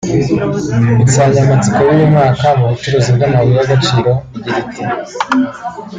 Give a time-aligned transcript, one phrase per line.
[1.03, 4.83] Insanyamatsiko y’uyu mwaka mu bucukuzi bw’amabuye y’agaciro igira iti